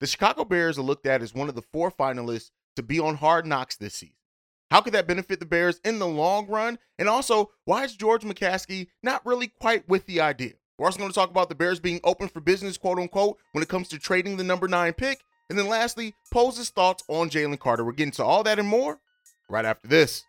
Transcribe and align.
the 0.00 0.06
Chicago 0.06 0.44
Bears 0.44 0.78
are 0.78 0.82
looked 0.82 1.06
at 1.06 1.22
as 1.22 1.34
one 1.34 1.48
of 1.48 1.54
the 1.54 1.62
four 1.72 1.90
finalists 1.90 2.50
to 2.76 2.82
be 2.82 3.00
on 3.00 3.16
Hard 3.16 3.46
Knocks 3.46 3.76
this 3.76 3.94
season. 3.94 4.14
How 4.70 4.80
could 4.80 4.92
that 4.94 5.06
benefit 5.06 5.40
the 5.40 5.46
Bears 5.46 5.80
in 5.84 5.98
the 5.98 6.06
long 6.06 6.46
run? 6.46 6.78
And 6.98 7.08
also, 7.08 7.50
why 7.64 7.84
is 7.84 7.96
George 7.96 8.22
McCaskey 8.22 8.88
not 9.02 9.24
really 9.24 9.48
quite 9.48 9.88
with 9.88 10.06
the 10.06 10.20
idea? 10.20 10.52
We're 10.78 10.86
also 10.86 10.98
going 10.98 11.10
to 11.10 11.14
talk 11.14 11.30
about 11.30 11.48
the 11.48 11.54
Bears 11.54 11.80
being 11.80 12.00
open 12.04 12.28
for 12.28 12.40
business, 12.40 12.76
quote 12.76 12.98
unquote, 12.98 13.38
when 13.52 13.62
it 13.62 13.68
comes 13.68 13.88
to 13.88 13.98
trading 13.98 14.36
the 14.36 14.44
number 14.44 14.68
nine 14.68 14.92
pick. 14.92 15.24
And 15.50 15.58
then 15.58 15.66
lastly, 15.66 16.14
Poles 16.30 16.58
his 16.58 16.70
thoughts 16.70 17.02
on 17.08 17.30
Jalen 17.30 17.58
Carter. 17.58 17.84
We're 17.84 17.92
getting 17.92 18.12
to 18.12 18.24
all 18.24 18.42
that 18.44 18.58
and 18.58 18.68
more 18.68 19.00
right 19.48 19.64
after 19.64 19.88
this. 19.88 20.22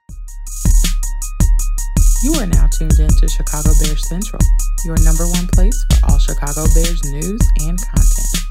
You 2.23 2.33
are 2.33 2.47
now 2.47 2.67
tuned 2.67 2.99
in 2.99 3.09
to 3.09 3.27
Chicago 3.27 3.71
Bears 3.81 4.07
Central, 4.07 4.41
your 4.85 4.97
number 5.03 5.27
one 5.27 5.47
place 5.47 5.85
for 5.91 6.11
all 6.11 6.17
Chicago 6.17 6.65
Bears 6.73 7.03
news 7.03 7.41
and 7.61 7.77
content. 7.77 8.48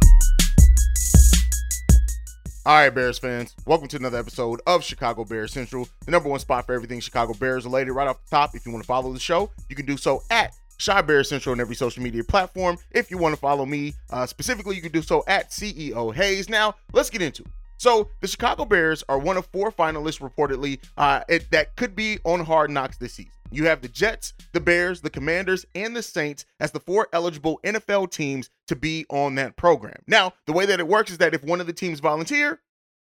All 2.68 2.74
right, 2.74 2.90
Bears 2.90 3.18
fans, 3.18 3.56
welcome 3.64 3.88
to 3.88 3.96
another 3.96 4.18
episode 4.18 4.60
of 4.66 4.84
Chicago 4.84 5.24
Bears 5.24 5.54
Central, 5.54 5.88
the 6.04 6.10
number 6.10 6.28
one 6.28 6.38
spot 6.38 6.66
for 6.66 6.74
everything 6.74 7.00
Chicago 7.00 7.32
Bears 7.32 7.64
related. 7.64 7.92
Right 7.92 8.06
off 8.06 8.22
the 8.22 8.28
top, 8.28 8.54
if 8.54 8.66
you 8.66 8.72
want 8.72 8.84
to 8.84 8.86
follow 8.86 9.10
the 9.10 9.18
show, 9.18 9.50
you 9.70 9.74
can 9.74 9.86
do 9.86 9.96
so 9.96 10.22
at 10.28 10.54
Chi 10.78 11.00
Bears 11.00 11.30
Central 11.30 11.54
on 11.54 11.60
every 11.60 11.74
social 11.74 12.02
media 12.02 12.22
platform. 12.22 12.76
If 12.90 13.10
you 13.10 13.16
want 13.16 13.34
to 13.34 13.40
follow 13.40 13.64
me 13.64 13.94
uh, 14.10 14.26
specifically, 14.26 14.76
you 14.76 14.82
can 14.82 14.92
do 14.92 15.00
so 15.00 15.24
at 15.26 15.48
CEO 15.48 16.14
Haize. 16.14 16.50
Now, 16.50 16.74
let's 16.92 17.08
get 17.08 17.22
into 17.22 17.42
it. 17.42 17.48
So, 17.78 18.10
the 18.20 18.28
Chicago 18.28 18.64
Bears 18.64 19.04
are 19.08 19.18
one 19.18 19.36
of 19.36 19.46
four 19.46 19.70
finalists 19.70 20.20
reportedly 20.20 20.80
uh, 20.96 21.22
it, 21.28 21.50
that 21.52 21.76
could 21.76 21.94
be 21.94 22.18
on 22.24 22.44
Hard 22.44 22.70
Knocks 22.70 22.98
this 22.98 23.14
season. 23.14 23.32
You 23.50 23.66
have 23.66 23.80
the 23.80 23.88
Jets, 23.88 24.34
the 24.52 24.60
Bears, 24.60 25.00
the 25.00 25.10
Commanders, 25.10 25.64
and 25.74 25.96
the 25.96 26.02
Saints 26.02 26.44
as 26.60 26.72
the 26.72 26.80
four 26.80 27.08
eligible 27.12 27.60
NFL 27.64 28.10
teams 28.10 28.50
to 28.66 28.76
be 28.76 29.06
on 29.08 29.36
that 29.36 29.56
program. 29.56 30.02
Now, 30.06 30.34
the 30.46 30.52
way 30.52 30.66
that 30.66 30.80
it 30.80 30.88
works 30.88 31.10
is 31.10 31.18
that 31.18 31.34
if 31.34 31.42
one 31.44 31.60
of 31.60 31.66
the 31.66 31.72
teams 31.72 32.00
volunteer, 32.00 32.60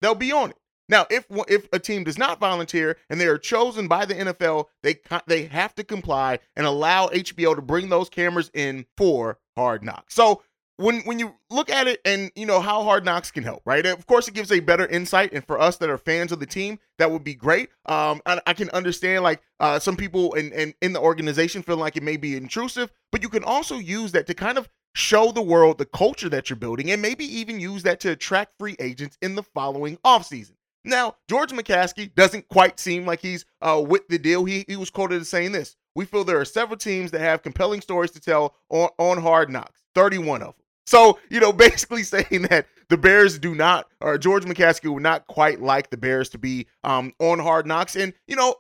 they'll 0.02 0.16
be 0.16 0.32
on 0.32 0.52
it. 0.52 0.58
Now, 0.88 1.06
if 1.12 1.26
if 1.48 1.68
a 1.72 1.80
team 1.80 2.04
does 2.04 2.18
not 2.18 2.40
volunteer 2.40 2.98
and 3.10 3.22
they 3.22 3.28
are 3.28 3.38
chosen 3.38 3.88
by 3.88 4.06
the 4.06 4.16
NFL, 4.16 4.66
they 4.82 5.00
they 5.28 5.46
have 5.46 5.76
to 5.76 5.84
comply 5.84 6.40
and 6.56 6.66
allow 6.66 7.08
HBO 7.10 7.56
to 7.56 7.62
bring 7.62 7.90
those 7.90 8.10
cameras 8.10 8.50
in 8.54 8.86
for 8.98 9.38
Hard 9.56 9.84
Knocks. 9.84 10.16
So 10.16 10.42
when 10.80 11.02
when 11.02 11.20
you 11.20 11.36
look 11.50 11.70
at 11.70 11.88
it 11.88 12.00
and 12.06 12.32
you 12.36 12.46
know 12.46 12.62
how 12.62 12.84
hard 12.84 13.04
knocks 13.04 13.32
can 13.32 13.44
help 13.44 13.62
right? 13.66 13.86
Of 13.86 14.08
course 14.08 14.28
it 14.28 14.34
gives 14.34 14.52
a 14.52 14.62
better 14.62 14.88
insight 14.88 15.34
and 15.34 15.46
for 15.46 15.60
us 15.60 15.78
that 15.78 15.90
are 15.90 15.98
fans 15.98 16.32
of 16.32 16.40
the 16.40 16.46
team 16.46 16.80
that 16.98 17.12
would 17.12 17.24
be 17.24 17.36
great. 17.36 17.70
Um 17.86 18.22
i, 18.26 18.40
I 18.48 18.54
can 18.54 18.70
understand 18.70 19.24
like 19.24 19.42
uh 19.60 19.80
some 19.80 19.98
people 19.98 20.34
in, 20.34 20.52
in 20.54 20.74
in 20.82 20.94
the 20.94 21.02
organization 21.02 21.64
feel 21.64 21.78
like 21.78 21.98
it 21.98 22.04
may 22.04 22.18
be 22.18 22.36
intrusive 22.36 22.92
but 23.12 23.22
you 23.22 23.30
can 23.30 23.44
also 23.44 23.76
use 23.76 24.14
that 24.14 24.26
to 24.28 24.34
kind 24.34 24.58
of 24.58 24.70
show 24.96 25.32
the 25.32 25.42
world 25.42 25.78
the 25.78 25.86
culture 25.86 26.30
that 26.30 26.50
you're 26.50 26.58
building 26.58 26.92
and 26.92 27.02
maybe 27.02 27.26
even 27.26 27.60
use 27.60 27.84
that 27.84 28.00
to 28.00 28.12
attract 28.12 28.58
free 28.58 28.76
agents 28.80 29.18
in 29.22 29.36
the 29.36 29.44
following 29.44 29.98
offseason. 30.06 30.54
Now 30.86 31.18
george 31.28 31.52
mccaskey 31.52 32.16
doesn't 32.16 32.48
quite 32.48 32.80
seem 32.80 33.06
like 33.06 33.20
he's 33.20 33.46
uh 33.62 33.84
with 33.86 34.08
the 34.08 34.18
deal. 34.18 34.46
He, 34.46 34.64
he 34.68 34.78
was 34.78 34.90
quoted 34.90 35.22
as 35.22 35.28
saying 35.28 35.52
this 35.52 35.76
we 35.94 36.06
feel 36.06 36.24
there 36.24 36.40
are 36.40 36.46
several 36.46 36.78
teams 36.78 37.12
that 37.12 37.20
have 37.20 37.44
compelling 37.44 37.82
stories 37.82 38.12
to 38.12 38.22
tell 38.22 38.56
on, 38.70 38.90
on 38.98 39.22
hard 39.22 39.50
knocks 39.50 39.82
31 39.94 40.42
of 40.42 40.56
them 40.56 40.66
so, 40.90 41.20
you 41.30 41.40
know, 41.40 41.54
basically 41.68 42.04
saying 42.04 42.48
that 42.50 42.66
the 42.90 42.98
Bears 42.98 43.38
do 43.38 43.54
not, 43.54 43.88
or 44.02 44.18
George 44.18 44.46
McCaskey 44.46 44.92
would 44.92 45.04
not 45.04 45.28
quite 45.28 45.62
like 45.62 45.92
the 45.92 45.98
Bears 45.98 46.30
to 46.30 46.40
be 46.40 46.66
um, 46.84 47.14
on 47.20 47.38
hard 47.38 47.68
knocks. 47.68 47.96
And, 47.96 48.14
you 48.28 48.36
know, 48.36 48.56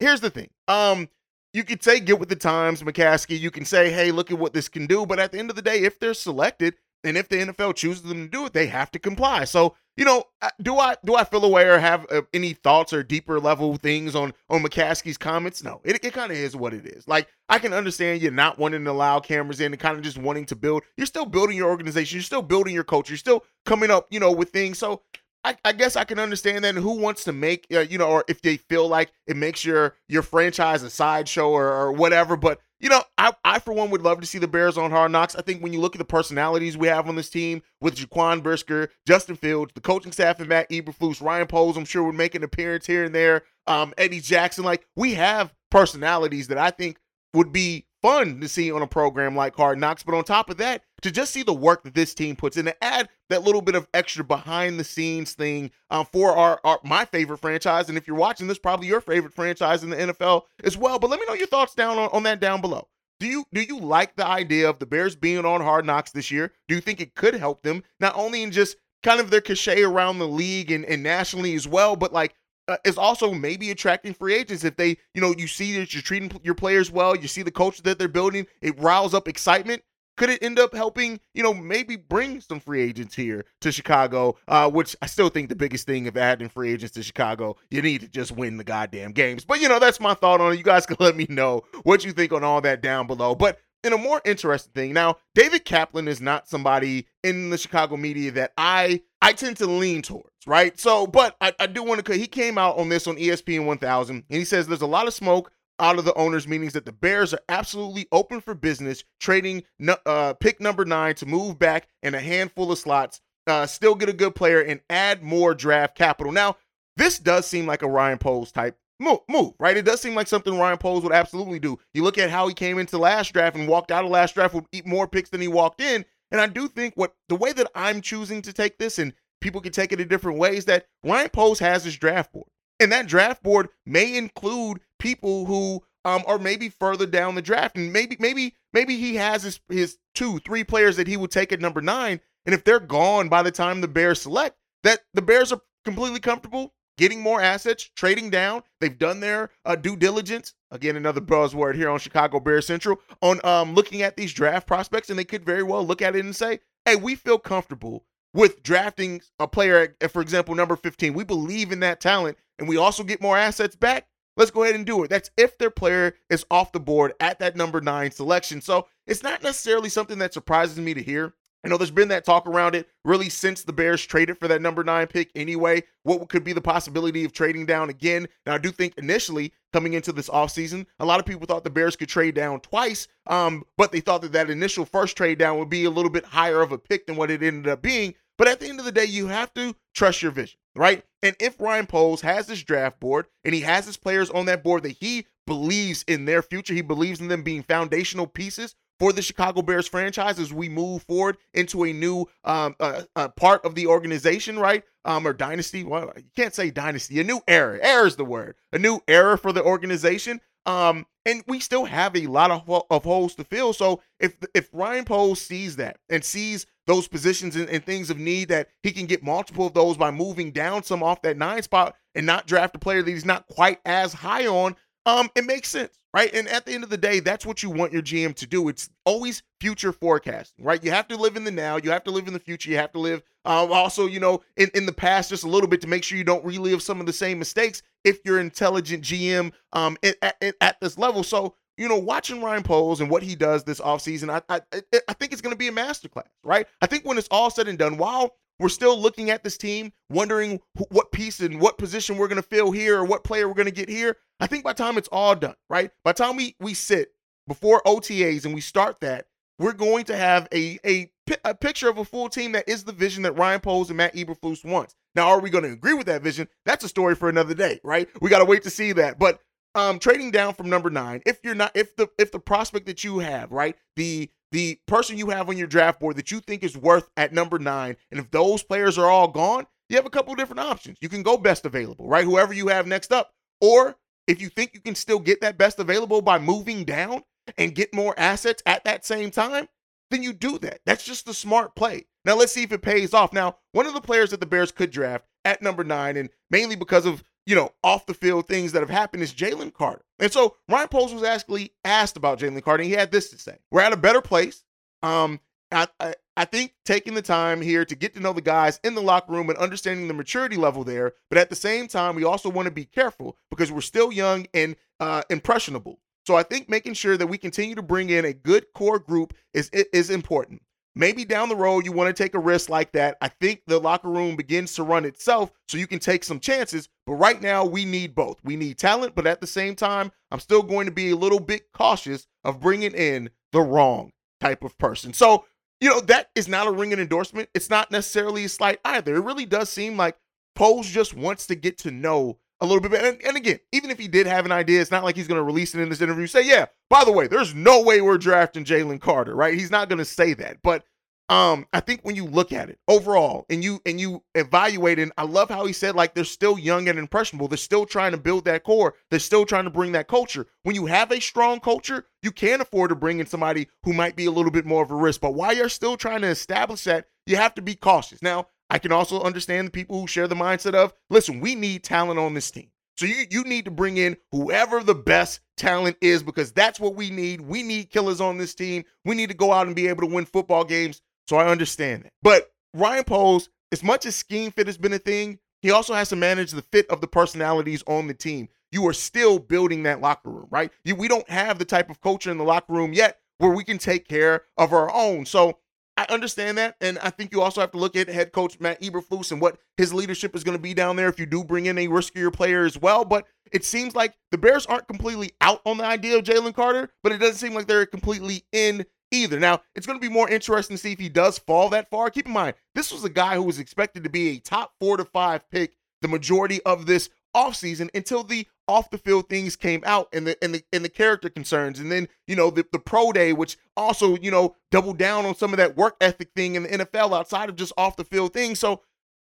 here's 0.00 0.20
the 0.20 0.30
thing. 0.30 0.50
Um, 0.66 1.08
you 1.52 1.62
could 1.62 1.84
say 1.84 2.00
get 2.00 2.18
with 2.18 2.28
the 2.28 2.36
times, 2.36 2.82
McCaskey. 2.82 3.38
You 3.38 3.52
can 3.52 3.64
say, 3.64 3.92
hey, 3.92 4.10
look 4.10 4.32
at 4.32 4.38
what 4.38 4.52
this 4.52 4.68
can 4.68 4.86
do. 4.86 5.06
But 5.06 5.20
at 5.20 5.30
the 5.30 5.38
end 5.38 5.50
of 5.50 5.56
the 5.56 5.62
day, 5.62 5.82
if 5.82 6.00
they're 6.00 6.12
selected 6.12 6.74
and 7.04 7.16
if 7.16 7.28
the 7.28 7.36
NFL 7.36 7.76
chooses 7.76 8.02
them 8.02 8.24
to 8.24 8.28
do 8.28 8.46
it, 8.46 8.52
they 8.52 8.66
have 8.66 8.90
to 8.90 8.98
comply. 8.98 9.44
So 9.44 9.76
you 9.96 10.04
know, 10.04 10.24
do 10.60 10.78
I 10.78 10.96
do 11.04 11.14
I 11.14 11.24
feel 11.24 11.44
away 11.44 11.66
or 11.66 11.78
have 11.78 12.06
uh, 12.10 12.22
any 12.32 12.52
thoughts 12.52 12.92
or 12.92 13.02
deeper 13.02 13.38
level 13.38 13.76
things 13.76 14.14
on 14.14 14.32
on 14.48 14.62
McCaskey's 14.62 15.16
comments? 15.16 15.62
No, 15.62 15.80
it, 15.84 16.04
it 16.04 16.12
kind 16.12 16.32
of 16.32 16.38
is 16.38 16.56
what 16.56 16.74
it 16.74 16.86
is. 16.86 17.06
Like 17.06 17.28
I 17.48 17.58
can 17.58 17.72
understand 17.72 18.20
you 18.20 18.30
not 18.30 18.58
wanting 18.58 18.84
to 18.84 18.90
allow 18.90 19.20
cameras 19.20 19.60
in 19.60 19.72
and 19.72 19.80
kind 19.80 19.96
of 19.96 20.02
just 20.02 20.18
wanting 20.18 20.46
to 20.46 20.56
build. 20.56 20.82
You're 20.96 21.06
still 21.06 21.26
building 21.26 21.56
your 21.56 21.70
organization. 21.70 22.16
You're 22.16 22.24
still 22.24 22.42
building 22.42 22.74
your 22.74 22.84
culture. 22.84 23.12
You're 23.12 23.18
still 23.18 23.44
coming 23.64 23.90
up, 23.90 24.06
you 24.10 24.18
know, 24.18 24.32
with 24.32 24.50
things. 24.50 24.78
So 24.78 25.02
I, 25.44 25.56
I 25.64 25.72
guess 25.72 25.94
I 25.94 26.04
can 26.04 26.18
understand 26.18 26.64
that. 26.64 26.74
And 26.74 26.82
who 26.82 26.98
wants 26.98 27.24
to 27.24 27.32
make, 27.32 27.66
uh, 27.72 27.80
you 27.80 27.98
know, 27.98 28.08
or 28.08 28.24
if 28.28 28.40
they 28.42 28.56
feel 28.56 28.88
like 28.88 29.12
it 29.26 29.36
makes 29.36 29.64
your 29.64 29.94
your 30.08 30.22
franchise 30.22 30.82
a 30.82 30.90
sideshow 30.90 31.50
or, 31.50 31.68
or 31.68 31.92
whatever. 31.92 32.36
But 32.36 32.60
you 32.84 32.90
know, 32.90 33.02
I, 33.16 33.32
I 33.42 33.58
for 33.60 33.72
one 33.72 33.88
would 33.90 34.02
love 34.02 34.20
to 34.20 34.26
see 34.26 34.36
the 34.36 34.46
Bears 34.46 34.76
on 34.76 34.90
Hard 34.90 35.10
Knocks. 35.10 35.34
I 35.34 35.40
think 35.40 35.62
when 35.62 35.72
you 35.72 35.80
look 35.80 35.94
at 35.94 35.98
the 35.98 36.04
personalities 36.04 36.76
we 36.76 36.86
have 36.88 37.08
on 37.08 37.16
this 37.16 37.30
team 37.30 37.62
with 37.80 37.96
Jaquan 37.96 38.42
Brisker, 38.42 38.90
Justin 39.06 39.36
Fields, 39.36 39.72
the 39.74 39.80
coaching 39.80 40.12
staff, 40.12 40.38
and 40.38 40.50
Matt 40.50 40.68
Eberflus, 40.68 41.22
Ryan 41.22 41.46
Poles, 41.46 41.78
I'm 41.78 41.86
sure 41.86 42.02
would 42.04 42.14
make 42.14 42.34
an 42.34 42.44
appearance 42.44 42.86
here 42.86 43.04
and 43.04 43.14
there. 43.14 43.44
Um, 43.66 43.94
Eddie 43.96 44.20
Jackson, 44.20 44.64
like 44.64 44.86
we 44.96 45.14
have 45.14 45.54
personalities 45.70 46.48
that 46.48 46.58
I 46.58 46.70
think 46.70 46.98
would 47.32 47.52
be 47.52 47.86
fun 48.02 48.42
to 48.42 48.48
see 48.48 48.70
on 48.70 48.82
a 48.82 48.86
program 48.86 49.34
like 49.34 49.56
Hard 49.56 49.78
Knocks. 49.78 50.02
But 50.02 50.14
on 50.14 50.22
top 50.24 50.50
of 50.50 50.58
that, 50.58 50.82
to 51.04 51.10
just 51.10 51.34
see 51.34 51.42
the 51.42 51.52
work 51.52 51.82
that 51.82 51.92
this 51.92 52.14
team 52.14 52.34
puts 52.34 52.56
in 52.56 52.64
to 52.64 52.82
add 52.82 53.10
that 53.28 53.42
little 53.42 53.60
bit 53.60 53.74
of 53.74 53.86
extra 53.92 54.24
behind 54.24 54.80
the 54.80 54.84
scenes 54.84 55.34
thing 55.34 55.70
um, 55.90 56.06
for 56.10 56.34
our, 56.34 56.58
our 56.64 56.80
my 56.82 57.04
favorite 57.04 57.36
franchise. 57.36 57.90
And 57.90 57.98
if 57.98 58.08
you're 58.08 58.16
watching 58.16 58.46
this, 58.46 58.58
probably 58.58 58.86
your 58.86 59.02
favorite 59.02 59.34
franchise 59.34 59.84
in 59.84 59.90
the 59.90 59.96
NFL 59.96 60.44
as 60.64 60.78
well. 60.78 60.98
But 60.98 61.10
let 61.10 61.20
me 61.20 61.26
know 61.26 61.34
your 61.34 61.46
thoughts 61.46 61.74
down 61.74 61.98
on, 61.98 62.08
on 62.14 62.22
that 62.22 62.40
down 62.40 62.62
below. 62.62 62.88
Do 63.20 63.26
you 63.26 63.44
do 63.52 63.60
you 63.60 63.78
like 63.80 64.16
the 64.16 64.26
idea 64.26 64.66
of 64.66 64.78
the 64.78 64.86
Bears 64.86 65.14
being 65.14 65.44
on 65.44 65.60
Hard 65.60 65.84
Knocks 65.84 66.10
this 66.10 66.30
year? 66.30 66.52
Do 66.68 66.74
you 66.74 66.80
think 66.80 67.02
it 67.02 67.14
could 67.14 67.34
help 67.34 67.62
them 67.62 67.82
not 68.00 68.16
only 68.16 68.42
in 68.42 68.50
just 68.50 68.76
kind 69.02 69.20
of 69.20 69.28
their 69.28 69.42
cachet 69.42 69.82
around 69.82 70.18
the 70.18 70.26
league 70.26 70.70
and, 70.70 70.86
and 70.86 71.02
nationally 71.02 71.54
as 71.54 71.68
well, 71.68 71.96
but 71.96 72.14
like 72.14 72.34
uh, 72.66 72.78
is 72.82 72.96
also 72.96 73.34
maybe 73.34 73.70
attracting 73.70 74.14
free 74.14 74.34
agents 74.34 74.64
if 74.64 74.76
they, 74.76 74.96
you 75.12 75.20
know, 75.20 75.34
you 75.36 75.48
see 75.48 75.78
that 75.78 75.92
you're 75.92 76.02
treating 76.02 76.32
your 76.42 76.54
players 76.54 76.90
well, 76.90 77.14
you 77.14 77.28
see 77.28 77.42
the 77.42 77.50
culture 77.50 77.82
that 77.82 77.98
they're 77.98 78.08
building, 78.08 78.46
it 78.62 78.78
riles 78.80 79.12
up 79.12 79.28
excitement. 79.28 79.82
Could 80.16 80.30
it 80.30 80.42
end 80.42 80.58
up 80.58 80.74
helping, 80.74 81.20
you 81.34 81.42
know, 81.42 81.52
maybe 81.52 81.96
bring 81.96 82.40
some 82.40 82.60
free 82.60 82.82
agents 82.82 83.14
here 83.14 83.44
to 83.60 83.72
Chicago? 83.72 84.36
Uh, 84.46 84.70
which 84.70 84.94
I 85.02 85.06
still 85.06 85.28
think 85.28 85.48
the 85.48 85.56
biggest 85.56 85.86
thing 85.86 86.06
of 86.06 86.16
adding 86.16 86.48
free 86.48 86.72
agents 86.72 86.94
to 86.94 87.02
Chicago, 87.02 87.56
you 87.70 87.82
need 87.82 88.02
to 88.02 88.08
just 88.08 88.32
win 88.32 88.56
the 88.56 88.64
goddamn 88.64 89.12
games. 89.12 89.44
But 89.44 89.60
you 89.60 89.68
know, 89.68 89.78
that's 89.78 90.00
my 90.00 90.14
thought 90.14 90.40
on 90.40 90.52
it. 90.52 90.56
You 90.56 90.64
guys 90.64 90.86
can 90.86 90.96
let 91.00 91.16
me 91.16 91.26
know 91.28 91.62
what 91.82 92.04
you 92.04 92.12
think 92.12 92.32
on 92.32 92.44
all 92.44 92.60
that 92.60 92.80
down 92.80 93.06
below. 93.06 93.34
But 93.34 93.58
in 93.82 93.92
a 93.92 93.98
more 93.98 94.20
interesting 94.24 94.72
thing, 94.72 94.92
now 94.92 95.16
David 95.34 95.64
Kaplan 95.64 96.08
is 96.08 96.20
not 96.20 96.48
somebody 96.48 97.06
in 97.22 97.50
the 97.50 97.58
Chicago 97.58 97.96
media 97.96 98.30
that 98.32 98.52
I 98.56 99.02
I 99.20 99.32
tend 99.32 99.56
to 99.58 99.66
lean 99.66 100.02
towards, 100.02 100.28
right? 100.46 100.78
So, 100.78 101.06
but 101.06 101.36
I, 101.40 101.54
I 101.60 101.66
do 101.66 101.82
want 101.82 102.04
to. 102.04 102.14
He 102.14 102.26
came 102.26 102.58
out 102.58 102.78
on 102.78 102.88
this 102.88 103.06
on 103.06 103.16
ESPN 103.16 103.66
1000, 103.66 104.16
and 104.16 104.24
he 104.28 104.44
says 104.44 104.66
there's 104.66 104.80
a 104.82 104.86
lot 104.86 105.06
of 105.06 105.14
smoke 105.14 105.50
out 105.78 105.98
of 105.98 106.04
the 106.04 106.14
owners' 106.14 106.48
meetings 106.48 106.72
that 106.74 106.84
the 106.84 106.92
Bears 106.92 107.34
are 107.34 107.40
absolutely 107.48 108.06
open 108.12 108.40
for 108.40 108.54
business, 108.54 109.04
trading 109.20 109.62
uh, 110.06 110.34
pick 110.34 110.60
number 110.60 110.84
nine 110.84 111.14
to 111.16 111.26
move 111.26 111.58
back 111.58 111.88
in 112.02 112.14
a 112.14 112.20
handful 112.20 112.70
of 112.70 112.78
slots, 112.78 113.20
uh, 113.46 113.66
still 113.66 113.94
get 113.94 114.08
a 114.08 114.12
good 114.12 114.34
player, 114.34 114.60
and 114.60 114.80
add 114.88 115.22
more 115.22 115.54
draft 115.54 115.96
capital. 115.96 116.32
Now, 116.32 116.56
this 116.96 117.18
does 117.18 117.46
seem 117.46 117.66
like 117.66 117.82
a 117.82 117.88
Ryan 117.88 118.18
Poles 118.18 118.52
type 118.52 118.78
move, 119.00 119.20
move, 119.28 119.54
right? 119.58 119.76
It 119.76 119.84
does 119.84 120.00
seem 120.00 120.14
like 120.14 120.28
something 120.28 120.58
Ryan 120.58 120.78
Poles 120.78 121.02
would 121.02 121.12
absolutely 121.12 121.58
do. 121.58 121.78
You 121.92 122.02
look 122.02 122.18
at 122.18 122.30
how 122.30 122.46
he 122.46 122.54
came 122.54 122.78
into 122.78 122.98
last 122.98 123.32
draft 123.32 123.56
and 123.56 123.68
walked 123.68 123.90
out 123.90 124.04
of 124.04 124.10
last 124.10 124.34
draft 124.34 124.54
with 124.54 124.66
eat 124.72 124.86
more 124.86 125.08
picks 125.08 125.30
than 125.30 125.40
he 125.40 125.48
walked 125.48 125.80
in. 125.80 126.04
And 126.30 126.40
I 126.40 126.46
do 126.46 126.68
think 126.68 126.94
what 126.96 127.14
the 127.28 127.36
way 127.36 127.52
that 127.52 127.70
I'm 127.74 128.00
choosing 128.00 128.42
to 128.42 128.52
take 128.52 128.78
this, 128.78 128.98
and 128.98 129.12
people 129.40 129.60
can 129.60 129.72
take 129.72 129.92
it 129.92 130.00
in 130.00 130.08
different 130.08 130.38
ways, 130.38 130.64
that 130.66 130.86
Ryan 131.04 131.28
Poles 131.30 131.58
has 131.58 131.84
his 131.84 131.96
draft 131.96 132.32
board. 132.32 132.46
And 132.80 132.92
that 132.92 133.06
draft 133.06 133.42
board 133.42 133.68
may 133.86 134.16
include 134.16 134.80
people 134.98 135.46
who 135.46 135.82
um 136.04 136.22
are 136.26 136.38
maybe 136.38 136.68
further 136.68 137.06
down 137.06 137.34
the 137.34 137.42
draft. 137.42 137.76
And 137.76 137.92
maybe, 137.92 138.16
maybe, 138.18 138.54
maybe 138.72 138.96
he 138.96 139.16
has 139.16 139.42
his 139.42 139.60
his 139.68 139.98
two, 140.14 140.38
three 140.40 140.64
players 140.64 140.96
that 140.96 141.08
he 141.08 141.16
would 141.16 141.30
take 141.30 141.52
at 141.52 141.60
number 141.60 141.80
nine. 141.80 142.20
And 142.46 142.54
if 142.54 142.64
they're 142.64 142.80
gone 142.80 143.28
by 143.28 143.42
the 143.42 143.50
time 143.50 143.80
the 143.80 143.88
Bears 143.88 144.20
select, 144.20 144.58
that 144.82 145.00
the 145.14 145.22
Bears 145.22 145.52
are 145.52 145.60
completely 145.84 146.20
comfortable 146.20 146.74
getting 146.96 147.20
more 147.20 147.40
assets, 147.40 147.90
trading 147.96 148.30
down. 148.30 148.62
They've 148.80 148.96
done 148.96 149.20
their 149.20 149.50
uh, 149.64 149.76
due 149.76 149.96
diligence. 149.96 150.54
Again, 150.70 150.96
another 150.96 151.20
buzzword 151.20 151.74
here 151.74 151.90
on 151.90 151.98
Chicago 151.98 152.40
Bears 152.40 152.66
Central 152.66 153.00
on 153.20 153.44
um, 153.44 153.74
looking 153.74 154.02
at 154.02 154.16
these 154.16 154.32
draft 154.32 154.66
prospects, 154.66 155.10
and 155.10 155.18
they 155.18 155.24
could 155.24 155.44
very 155.44 155.62
well 155.62 155.86
look 155.86 156.02
at 156.02 156.16
it 156.16 156.24
and 156.24 156.34
say, 156.34 156.60
"Hey, 156.84 156.96
we 156.96 157.14
feel 157.14 157.38
comfortable 157.38 158.04
with 158.34 158.62
drafting 158.62 159.22
a 159.38 159.48
player, 159.48 159.94
at, 160.00 160.10
for 160.10 160.20
example, 160.20 160.54
number 160.54 160.76
15. 160.76 161.14
We 161.14 161.24
believe 161.24 161.72
in 161.72 161.80
that 161.80 162.00
talent, 162.00 162.36
and 162.58 162.68
we 162.68 162.76
also 162.76 163.02
get 163.02 163.22
more 163.22 163.38
assets 163.38 163.76
back. 163.76 164.08
Let's 164.36 164.50
go 164.50 164.64
ahead 164.64 164.74
and 164.74 164.84
do 164.84 165.04
it. 165.04 165.10
That's 165.10 165.30
if 165.36 165.56
their 165.58 165.70
player 165.70 166.16
is 166.28 166.44
off 166.50 166.72
the 166.72 166.80
board 166.80 167.14
at 167.20 167.38
that 167.38 167.56
number 167.56 167.80
nine 167.80 168.10
selection. 168.10 168.60
So 168.60 168.88
it's 169.06 169.22
not 169.22 169.44
necessarily 169.44 169.88
something 169.88 170.18
that 170.18 170.34
surprises 170.34 170.76
me 170.76 170.92
to 170.92 171.02
hear. 171.02 171.32
I 171.64 171.68
know 171.68 171.78
there's 171.78 171.90
been 171.90 172.08
that 172.08 172.26
talk 172.26 172.46
around 172.46 172.74
it 172.74 172.88
really 173.06 173.30
since 173.30 173.62
the 173.62 173.72
Bears 173.72 174.04
traded 174.04 174.38
for 174.38 174.48
that 174.48 174.60
number 174.60 174.84
nine 174.84 175.06
pick 175.06 175.30
anyway. 175.34 175.82
What 176.02 176.28
could 176.28 176.44
be 176.44 176.52
the 176.52 176.60
possibility 176.60 177.24
of 177.24 177.32
trading 177.32 177.64
down 177.64 177.88
again? 177.88 178.28
Now, 178.44 178.54
I 178.54 178.58
do 178.58 178.70
think 178.70 178.98
initially 178.98 179.52
coming 179.72 179.94
into 179.94 180.12
this 180.12 180.28
offseason, 180.28 180.84
a 181.00 181.06
lot 181.06 181.20
of 181.20 181.26
people 181.26 181.46
thought 181.46 181.64
the 181.64 181.70
Bears 181.70 181.96
could 181.96 182.10
trade 182.10 182.34
down 182.34 182.60
twice, 182.60 183.08
um, 183.28 183.64
but 183.78 183.92
they 183.92 184.00
thought 184.00 184.20
that 184.22 184.32
that 184.32 184.50
initial 184.50 184.84
first 184.84 185.16
trade 185.16 185.38
down 185.38 185.58
would 185.58 185.70
be 185.70 185.84
a 185.84 185.90
little 185.90 186.10
bit 186.10 186.26
higher 186.26 186.60
of 186.60 186.70
a 186.70 186.78
pick 186.78 187.06
than 187.06 187.16
what 187.16 187.30
it 187.30 187.42
ended 187.42 187.72
up 187.72 187.80
being. 187.80 188.14
But 188.36 188.48
at 188.48 188.60
the 188.60 188.68
end 188.68 188.80
of 188.80 188.84
the 188.84 188.92
day, 188.92 189.04
you 189.04 189.28
have 189.28 189.52
to 189.54 189.76
trust 189.94 190.22
your 190.22 190.32
vision, 190.32 190.58
right? 190.74 191.04
And 191.22 191.36
if 191.40 191.60
Ryan 191.60 191.86
Poles 191.86 192.20
has 192.22 192.48
his 192.48 192.62
draft 192.62 193.00
board 193.00 193.26
and 193.44 193.54
he 193.54 193.60
has 193.60 193.86
his 193.86 193.96
players 193.96 194.30
on 194.30 194.46
that 194.46 194.64
board 194.64 194.82
that 194.82 194.96
he 194.98 195.26
believes 195.46 196.04
in 196.08 196.24
their 196.24 196.42
future, 196.42 196.74
he 196.74 196.82
believes 196.82 197.20
in 197.20 197.28
them 197.28 197.42
being 197.42 197.62
foundational 197.62 198.26
pieces 198.26 198.74
for 198.98 199.12
the 199.12 199.22
Chicago 199.22 199.62
Bears 199.62 199.88
franchise 199.88 200.38
as 200.38 200.52
we 200.52 200.68
move 200.68 201.02
forward 201.02 201.36
into 201.52 201.84
a 201.84 201.92
new 201.92 202.26
um, 202.44 202.76
uh, 202.78 203.02
uh, 203.16 203.28
part 203.28 203.64
of 203.64 203.74
the 203.74 203.86
organization, 203.86 204.58
right? 204.58 204.84
Um, 205.04 205.26
or 205.26 205.32
dynasty. 205.32 205.84
Well, 205.84 206.12
you 206.16 206.30
can't 206.36 206.54
say 206.54 206.70
dynasty. 206.70 207.20
A 207.20 207.24
new 207.24 207.40
era. 207.46 207.78
Era 207.82 208.06
is 208.06 208.16
the 208.16 208.24
word. 208.24 208.56
A 208.72 208.78
new 208.78 209.00
era 209.08 209.36
for 209.36 209.52
the 209.52 209.62
organization. 209.62 210.40
Um, 210.66 211.06
and 211.26 211.42
we 211.46 211.60
still 211.60 211.84
have 211.84 212.16
a 212.16 212.26
lot 212.26 212.50
of, 212.50 212.84
of 212.90 213.04
holes 213.04 213.34
to 213.34 213.44
fill. 213.44 213.72
So 213.72 214.00
if 214.18 214.36
if 214.54 214.68
Ryan 214.72 215.04
Poles 215.04 215.40
sees 215.40 215.76
that 215.76 215.98
and 216.08 216.24
sees 216.24 216.66
those 216.86 217.08
positions 217.08 217.56
and, 217.56 217.68
and, 217.68 217.84
things 217.84 218.10
of 218.10 218.18
need 218.18 218.48
that 218.48 218.68
he 218.82 218.92
can 218.92 219.06
get 219.06 219.22
multiple 219.22 219.66
of 219.66 219.74
those 219.74 219.96
by 219.96 220.10
moving 220.10 220.50
down 220.50 220.82
some 220.82 221.02
off 221.02 221.22
that 221.22 221.36
nine 221.36 221.62
spot 221.62 221.96
and 222.14 222.26
not 222.26 222.46
draft 222.46 222.76
a 222.76 222.78
player 222.78 223.02
that 223.02 223.10
he's 223.10 223.24
not 223.24 223.46
quite 223.48 223.80
as 223.84 224.12
high 224.12 224.46
on, 224.46 224.76
um, 225.06 225.28
it 225.34 225.44
makes 225.44 225.68
sense, 225.68 225.98
right? 226.12 226.32
And 226.34 226.48
at 226.48 226.66
the 226.66 226.72
end 226.72 226.84
of 226.84 226.90
the 226.90 226.96
day, 226.96 227.20
that's 227.20 227.46
what 227.46 227.62
you 227.62 227.70
want 227.70 227.92
your 227.92 228.02
GM 228.02 228.34
to 228.36 228.46
do. 228.46 228.68
It's 228.68 228.90
always 229.04 229.42
future 229.60 229.92
forecasting, 229.92 230.64
right? 230.64 230.82
You 230.82 230.90
have 230.90 231.08
to 231.08 231.16
live 231.16 231.36
in 231.36 231.44
the 231.44 231.50
now, 231.50 231.76
you 231.76 231.90
have 231.90 232.04
to 232.04 232.10
live 232.10 232.26
in 232.26 232.32
the 232.32 232.40
future, 232.40 232.70
you 232.70 232.76
have 232.76 232.92
to 232.92 233.00
live 233.00 233.22
um, 233.46 233.72
also, 233.72 234.06
you 234.06 234.20
know, 234.20 234.42
in, 234.56 234.70
in 234.74 234.86
the 234.86 234.92
past 234.92 235.28
just 235.28 235.44
a 235.44 235.48
little 235.48 235.68
bit 235.68 235.80
to 235.82 235.86
make 235.86 236.02
sure 236.02 236.16
you 236.16 236.24
don't 236.24 236.44
relive 236.44 236.82
some 236.82 236.98
of 237.00 237.06
the 237.06 237.12
same 237.12 237.38
mistakes 237.38 237.82
if 238.02 238.18
you're 238.24 238.40
intelligent 238.40 239.04
GM 239.04 239.52
um, 239.72 239.98
at, 240.02 240.16
at, 240.40 240.54
at 240.60 240.80
this 240.80 240.96
level. 240.96 241.22
So, 241.22 241.54
you 241.76 241.88
know, 241.88 241.98
watching 241.98 242.42
Ryan 242.42 242.62
Poles 242.62 243.00
and 243.00 243.10
what 243.10 243.22
he 243.22 243.34
does 243.34 243.64
this 243.64 243.80
offseason, 243.80 244.30
I, 244.30 244.60
I, 244.72 244.82
I 245.08 245.12
think 245.14 245.32
it's 245.32 245.40
going 245.40 245.54
to 245.54 245.58
be 245.58 245.68
a 245.68 245.72
masterclass, 245.72 246.28
right? 246.42 246.66
I 246.80 246.86
think 246.86 247.04
when 247.04 247.18
it's 247.18 247.28
all 247.30 247.50
said 247.50 247.68
and 247.68 247.78
done, 247.78 247.96
while 247.96 248.36
we're 248.58 248.68
still 248.68 248.98
looking 248.98 249.30
at 249.30 249.42
this 249.42 249.56
team, 249.56 249.92
wondering 250.10 250.60
what 250.90 251.10
piece 251.10 251.40
and 251.40 251.60
what 251.60 251.78
position 251.78 252.16
we're 252.16 252.28
going 252.28 252.40
to 252.40 252.48
fill 252.48 252.70
here 252.70 252.98
or 252.98 253.04
what 253.04 253.24
player 253.24 253.48
we're 253.48 253.54
going 253.54 253.66
to 253.66 253.72
get 253.72 253.88
here. 253.88 254.16
I 254.40 254.46
think 254.46 254.64
by 254.64 254.72
the 254.72 254.82
time 254.82 254.96
it's 254.96 255.08
all 255.10 255.34
done, 255.34 255.56
right? 255.68 255.90
By 256.04 256.12
the 256.12 256.22
time 256.22 256.36
we 256.36 256.54
we 256.60 256.74
sit 256.74 257.08
before 257.48 257.82
OTAs 257.84 258.44
and 258.44 258.54
we 258.54 258.60
start 258.60 259.00
that, 259.00 259.26
we're 259.58 259.72
going 259.72 260.04
to 260.04 260.16
have 260.16 260.46
a 260.52 260.78
a, 260.84 261.10
a 261.44 261.54
picture 261.54 261.88
of 261.88 261.98
a 261.98 262.04
full 262.04 262.28
team 262.28 262.52
that 262.52 262.68
is 262.68 262.84
the 262.84 262.92
vision 262.92 263.24
that 263.24 263.32
Ryan 263.32 263.60
Poles 263.60 263.90
and 263.90 263.96
Matt 263.96 264.14
Eberflus 264.14 264.64
wants. 264.64 264.94
Now, 265.14 265.28
are 265.28 265.40
we 265.40 265.50
going 265.50 265.64
to 265.64 265.72
agree 265.72 265.94
with 265.94 266.06
that 266.06 266.22
vision? 266.22 266.48
That's 266.64 266.84
a 266.84 266.88
story 266.88 267.14
for 267.14 267.28
another 267.28 267.54
day, 267.54 267.80
right? 267.84 268.08
We 268.20 268.30
got 268.30 268.40
to 268.40 268.44
wait 268.44 268.62
to 268.64 268.70
see 268.70 268.92
that. 268.92 269.18
But 269.18 269.40
um, 269.74 269.98
trading 269.98 270.30
down 270.30 270.54
from 270.54 270.70
number 270.70 270.90
nine, 270.90 271.22
if 271.26 271.38
you're 271.42 271.54
not, 271.54 271.72
if 271.74 271.96
the 271.96 272.08
if 272.18 272.32
the 272.32 272.38
prospect 272.38 272.86
that 272.86 273.04
you 273.04 273.18
have, 273.18 273.52
right, 273.52 273.76
the 273.96 274.30
the 274.52 274.78
person 274.86 275.18
you 275.18 275.30
have 275.30 275.48
on 275.48 275.56
your 275.56 275.66
draft 275.66 276.00
board 276.00 276.16
that 276.16 276.30
you 276.30 276.40
think 276.40 276.62
is 276.62 276.76
worth 276.76 277.10
at 277.16 277.32
number 277.32 277.58
nine, 277.58 277.96
and 278.10 278.20
if 278.20 278.30
those 278.30 278.62
players 278.62 278.98
are 278.98 279.10
all 279.10 279.28
gone, 279.28 279.66
you 279.88 279.96
have 279.96 280.06
a 280.06 280.10
couple 280.10 280.34
different 280.34 280.60
options. 280.60 280.98
You 281.00 281.08
can 281.08 281.22
go 281.22 281.36
best 281.36 281.66
available, 281.66 282.08
right? 282.08 282.24
Whoever 282.24 282.54
you 282.54 282.68
have 282.68 282.86
next 282.86 283.12
up. 283.12 283.32
Or 283.60 283.96
if 284.26 284.40
you 284.40 284.48
think 284.48 284.72
you 284.74 284.80
can 284.80 284.94
still 284.94 285.18
get 285.18 285.40
that 285.40 285.58
best 285.58 285.78
available 285.78 286.22
by 286.22 286.38
moving 286.38 286.84
down 286.84 287.22
and 287.58 287.74
get 287.74 287.94
more 287.94 288.14
assets 288.18 288.62
at 288.66 288.84
that 288.84 289.04
same 289.04 289.30
time, 289.30 289.68
then 290.10 290.22
you 290.22 290.32
do 290.32 290.58
that. 290.58 290.80
That's 290.86 291.04
just 291.04 291.26
the 291.26 291.34
smart 291.34 291.74
play. 291.74 292.06
Now 292.24 292.36
let's 292.36 292.52
see 292.52 292.62
if 292.62 292.72
it 292.72 292.82
pays 292.82 293.12
off. 293.12 293.32
Now, 293.32 293.58
one 293.72 293.86
of 293.86 293.94
the 293.94 294.00
players 294.00 294.30
that 294.30 294.40
the 294.40 294.46
Bears 294.46 294.72
could 294.72 294.90
draft 294.90 295.26
at 295.44 295.62
number 295.62 295.84
nine, 295.84 296.16
and 296.16 296.30
mainly 296.50 296.76
because 296.76 297.06
of 297.06 297.22
you 297.46 297.54
know, 297.54 297.72
off 297.82 298.06
the 298.06 298.14
field 298.14 298.48
things 298.48 298.72
that 298.72 298.80
have 298.80 298.90
happened 298.90 299.22
is 299.22 299.34
Jalen 299.34 299.72
Carter. 299.72 300.04
And 300.18 300.32
so 300.32 300.56
Ryan 300.68 300.88
Poles 300.88 301.12
was 301.12 301.22
actually 301.22 301.72
asked 301.84 302.16
about 302.16 302.38
Jalen 302.38 302.62
Carter, 302.62 302.82
and 302.82 302.90
he 302.90 302.96
had 302.96 303.10
this 303.10 303.30
to 303.30 303.38
say: 303.38 303.58
"We're 303.70 303.80
at 303.82 303.92
a 303.92 303.98
better 303.98 304.20
place. 304.20 304.64
Um, 305.02 305.40
I, 305.70 305.88
I, 306.00 306.14
I 306.36 306.44
think 306.44 306.74
taking 306.84 307.14
the 307.14 307.22
time 307.22 307.60
here 307.60 307.84
to 307.84 307.94
get 307.94 308.14
to 308.14 308.20
know 308.20 308.32
the 308.32 308.40
guys 308.40 308.80
in 308.84 308.94
the 308.94 309.02
locker 309.02 309.32
room 309.32 309.50
and 309.50 309.58
understanding 309.58 310.08
the 310.08 310.14
maturity 310.14 310.56
level 310.56 310.84
there, 310.84 311.14
but 311.28 311.38
at 311.38 311.50
the 311.50 311.56
same 311.56 311.88
time, 311.88 312.14
we 312.14 312.24
also 312.24 312.48
want 312.48 312.66
to 312.66 312.72
be 312.72 312.84
careful 312.84 313.36
because 313.50 313.70
we're 313.70 313.80
still 313.80 314.12
young 314.12 314.46
and 314.54 314.76
uh, 315.00 315.22
impressionable. 315.30 316.00
So 316.26 316.36
I 316.36 316.42
think 316.42 316.68
making 316.68 316.94
sure 316.94 317.16
that 317.16 317.26
we 317.26 317.36
continue 317.36 317.74
to 317.74 317.82
bring 317.82 318.10
in 318.10 318.24
a 318.24 318.32
good 318.32 318.66
core 318.74 318.98
group 318.98 319.34
is 319.52 319.68
is 319.70 320.10
important. 320.10 320.62
Maybe 320.96 321.24
down 321.24 321.48
the 321.48 321.56
road 321.56 321.84
you 321.84 321.92
want 321.92 322.14
to 322.14 322.22
take 322.22 322.34
a 322.34 322.38
risk 322.38 322.68
like 322.68 322.92
that. 322.92 323.16
I 323.20 323.28
think 323.28 323.62
the 323.66 323.80
locker 323.80 324.08
room 324.08 324.36
begins 324.36 324.74
to 324.74 324.84
run 324.84 325.04
itself 325.04 325.52
so 325.68 325.76
you 325.76 325.86
can 325.86 325.98
take 325.98 326.22
some 326.22 326.38
chances. 326.38 326.88
But 327.06 327.14
right 327.14 327.40
now 327.42 327.64
we 327.64 327.84
need 327.84 328.14
both. 328.14 328.38
We 328.44 328.56
need 328.56 328.78
talent, 328.78 329.14
but 329.14 329.26
at 329.26 329.40
the 329.40 329.46
same 329.46 329.74
time, 329.74 330.12
I'm 330.30 330.40
still 330.40 330.62
going 330.62 330.86
to 330.86 330.92
be 330.92 331.10
a 331.10 331.16
little 331.16 331.40
bit 331.40 331.72
cautious 331.72 332.26
of 332.44 332.60
bringing 332.60 332.92
in 332.92 333.30
the 333.52 333.60
wrong 333.60 334.12
type 334.40 334.62
of 334.62 334.78
person. 334.78 335.12
So, 335.12 335.46
you 335.80 335.88
know, 335.88 336.00
that 336.02 336.30
is 336.34 336.48
not 336.48 336.66
a 336.66 336.70
ringing 336.70 337.00
endorsement. 337.00 337.48
It's 337.54 337.70
not 337.70 337.90
necessarily 337.90 338.44
a 338.44 338.48
slight 338.48 338.78
either. 338.84 339.16
It 339.16 339.24
really 339.24 339.46
does 339.46 339.70
seem 339.70 339.96
like 339.96 340.16
Poles 340.54 340.88
just 340.88 341.14
wants 341.14 341.46
to 341.48 341.56
get 341.56 341.78
to 341.78 341.90
know 341.90 342.38
a 342.64 342.66
little 342.66 342.88
bit. 342.88 343.02
And, 343.02 343.22
and, 343.22 343.36
again, 343.36 343.60
even 343.72 343.90
if 343.90 343.98
he 343.98 344.08
did 344.08 344.26
have 344.26 344.44
an 344.44 344.52
idea, 344.52 344.80
it's 344.80 344.90
not 344.90 345.04
like 345.04 345.16
he's 345.16 345.28
going 345.28 345.38
to 345.38 345.44
release 345.44 345.74
it 345.74 345.80
in 345.80 345.88
this 345.88 346.00
interview. 346.00 346.26
Say, 346.26 346.46
yeah, 346.46 346.66
by 346.90 347.04
the 347.04 347.12
way, 347.12 347.26
there's 347.26 347.54
no 347.54 347.82
way 347.82 348.00
we're 348.00 348.18
drafting 348.18 348.64
Jalen 348.64 349.00
Carter, 349.00 349.34
right? 349.34 349.54
He's 349.54 349.70
not 349.70 349.88
going 349.88 349.98
to 349.98 350.04
say 350.04 350.34
that. 350.34 350.58
But 350.62 350.84
um, 351.30 351.66
I 351.72 351.80
think 351.80 352.00
when 352.02 352.16
you 352.16 352.26
look 352.26 352.52
at 352.52 352.68
it 352.68 352.78
overall 352.86 353.46
and 353.48 353.64
you 353.64 353.80
and 353.86 353.98
you 353.98 354.22
evaluate 354.34 354.98
and 354.98 355.10
I 355.16 355.24
love 355.24 355.48
how 355.48 355.64
he 355.64 355.72
said 355.72 355.94
like 355.94 356.14
they're 356.14 356.24
still 356.24 356.58
young 356.58 356.86
and 356.88 356.98
impressionable. 356.98 357.48
They're 357.48 357.56
still 357.56 357.86
trying 357.86 358.12
to 358.12 358.18
build 358.18 358.44
that 358.44 358.62
core. 358.62 358.94
They're 359.10 359.18
still 359.18 359.46
trying 359.46 359.64
to 359.64 359.70
bring 359.70 359.92
that 359.92 360.06
culture. 360.06 360.46
When 360.64 360.74
you 360.74 360.84
have 360.86 361.10
a 361.10 361.20
strong 361.20 361.60
culture, 361.60 362.06
you 362.22 362.30
can 362.30 362.60
afford 362.60 362.90
to 362.90 362.94
bring 362.94 363.20
in 363.20 363.26
somebody 363.26 363.68
who 363.84 363.94
might 363.94 364.16
be 364.16 364.26
a 364.26 364.30
little 364.30 364.50
bit 364.50 364.66
more 364.66 364.82
of 364.82 364.90
a 364.90 364.96
risk. 364.96 365.22
But 365.22 365.34
while 365.34 365.54
you're 365.54 365.70
still 365.70 365.96
trying 365.96 366.20
to 366.20 366.28
establish 366.28 366.84
that, 366.84 367.06
you 367.26 367.36
have 367.36 367.54
to 367.54 367.62
be 367.62 367.74
cautious. 367.74 368.20
Now, 368.20 368.48
I 368.74 368.78
can 368.78 368.90
also 368.90 369.22
understand 369.22 369.68
the 369.68 369.70
people 369.70 370.00
who 370.00 370.08
share 370.08 370.26
the 370.26 370.34
mindset 370.34 370.74
of, 370.74 370.92
listen, 371.08 371.38
we 371.38 371.54
need 371.54 371.84
talent 371.84 372.18
on 372.18 372.34
this 372.34 372.50
team. 372.50 372.72
So 372.96 373.06
you 373.06 373.24
you 373.30 373.44
need 373.44 373.66
to 373.66 373.70
bring 373.70 373.98
in 373.98 374.16
whoever 374.32 374.82
the 374.82 374.96
best 374.96 375.38
talent 375.56 375.96
is 376.00 376.24
because 376.24 376.50
that's 376.50 376.80
what 376.80 376.96
we 376.96 377.08
need. 377.08 377.40
We 377.40 377.62
need 377.62 377.90
killers 377.90 378.20
on 378.20 378.36
this 378.36 378.52
team. 378.52 378.84
We 379.04 379.14
need 379.14 379.28
to 379.28 379.36
go 379.36 379.52
out 379.52 379.68
and 379.68 379.76
be 379.76 379.86
able 379.86 380.00
to 380.00 380.12
win 380.12 380.24
football 380.24 380.64
games. 380.64 381.02
So 381.28 381.36
I 381.36 381.46
understand 381.46 382.02
that. 382.02 382.12
But 382.20 382.50
Ryan 382.72 383.04
Poles, 383.04 383.48
as 383.70 383.84
much 383.84 384.06
as 384.06 384.16
scheme 384.16 384.50
fit 384.50 384.66
has 384.66 384.76
been 384.76 384.92
a 384.92 384.98
thing, 384.98 385.38
he 385.62 385.70
also 385.70 385.94
has 385.94 386.08
to 386.08 386.16
manage 386.16 386.50
the 386.50 386.62
fit 386.62 386.90
of 386.90 387.00
the 387.00 387.06
personalities 387.06 387.84
on 387.86 388.08
the 388.08 388.14
team. 388.14 388.48
You 388.72 388.88
are 388.88 388.92
still 388.92 389.38
building 389.38 389.84
that 389.84 390.00
locker 390.00 390.30
room, 390.30 390.48
right? 390.50 390.72
You, 390.84 390.96
we 390.96 391.06
don't 391.06 391.30
have 391.30 391.60
the 391.60 391.64
type 391.64 391.90
of 391.90 392.00
culture 392.00 392.32
in 392.32 392.38
the 392.38 392.44
locker 392.44 392.72
room 392.72 392.92
yet 392.92 393.20
where 393.38 393.52
we 393.52 393.62
can 393.62 393.78
take 393.78 394.08
care 394.08 394.42
of 394.56 394.72
our 394.72 394.92
own. 394.92 395.26
So 395.26 395.58
I 395.96 396.06
understand 396.08 396.58
that. 396.58 396.76
And 396.80 396.98
I 396.98 397.10
think 397.10 397.32
you 397.32 397.40
also 397.40 397.60
have 397.60 397.70
to 397.72 397.78
look 397.78 397.96
at 397.96 398.08
head 398.08 398.32
coach 398.32 398.58
Matt 398.58 398.80
Eberflus 398.80 399.30
and 399.30 399.40
what 399.40 399.58
his 399.76 399.94
leadership 399.94 400.34
is 400.34 400.44
going 400.44 400.56
to 400.56 400.62
be 400.62 400.74
down 400.74 400.96
there 400.96 401.08
if 401.08 401.18
you 401.18 401.26
do 401.26 401.44
bring 401.44 401.66
in 401.66 401.78
a 401.78 401.86
riskier 401.86 402.32
player 402.32 402.64
as 402.64 402.78
well. 402.78 403.04
But 403.04 403.26
it 403.52 403.64
seems 403.64 403.94
like 403.94 404.14
the 404.32 404.38
Bears 404.38 404.66
aren't 404.66 404.88
completely 404.88 405.32
out 405.40 405.60
on 405.64 405.78
the 405.78 405.84
idea 405.84 406.18
of 406.18 406.24
Jalen 406.24 406.54
Carter, 406.54 406.90
but 407.02 407.12
it 407.12 407.18
doesn't 407.18 407.36
seem 407.36 407.54
like 407.54 407.68
they're 407.68 407.86
completely 407.86 408.44
in 408.52 408.84
either. 409.12 409.38
Now, 409.38 409.60
it's 409.74 409.86
going 409.86 409.98
to 409.98 410.06
be 410.06 410.12
more 410.12 410.28
interesting 410.28 410.76
to 410.76 410.82
see 410.82 410.92
if 410.92 410.98
he 410.98 411.08
does 411.08 411.38
fall 411.38 411.68
that 411.70 411.88
far. 411.90 412.10
Keep 412.10 412.26
in 412.26 412.32
mind, 412.32 412.54
this 412.74 412.92
was 412.92 413.04
a 413.04 413.10
guy 413.10 413.36
who 413.36 413.42
was 413.44 413.60
expected 413.60 414.02
to 414.04 414.10
be 414.10 414.30
a 414.30 414.40
top 414.40 414.72
four 414.80 414.96
to 414.96 415.04
five 415.04 415.48
pick 415.50 415.76
the 416.02 416.08
majority 416.08 416.60
of 416.64 416.86
this 416.86 417.08
offseason 417.34 417.90
until 417.94 418.22
the 418.22 418.46
off 418.66 418.90
the 418.90 418.98
field 418.98 419.28
things 419.28 419.56
came 419.56 419.82
out 419.84 420.08
and 420.12 420.26
the 420.26 420.42
and 420.42 420.54
the 420.54 420.64
and 420.72 420.84
the 420.84 420.88
character 420.88 421.28
concerns. 421.28 421.78
And 421.78 421.90
then 421.90 422.08
you 422.26 422.36
know 422.36 422.50
the, 422.50 422.66
the 422.72 422.78
pro 422.78 423.12
day 423.12 423.32
which 423.32 423.56
also 423.76 424.16
you 424.16 424.30
know 424.30 424.56
doubled 424.70 424.98
down 424.98 425.26
on 425.26 425.34
some 425.34 425.52
of 425.52 425.58
that 425.58 425.76
work 425.76 425.96
ethic 426.00 426.30
thing 426.34 426.54
in 426.54 426.62
the 426.64 426.68
NFL 426.68 427.16
outside 427.16 427.48
of 427.48 427.56
just 427.56 427.72
off 427.76 427.96
the 427.96 428.04
field 428.04 428.32
things. 428.32 428.58
So 428.58 428.82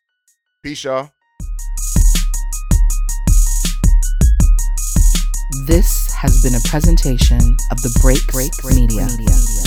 Peace, 0.61 0.83
y'all. 0.83 1.09
This 5.67 6.11
has 6.13 6.41
been 6.41 6.55
a 6.55 6.61
presentation 6.67 7.37
of 7.71 7.81
the 7.81 7.97
Break 8.01 8.25
Break 8.27 8.51
Media. 8.75 9.05
Media. 9.05 9.62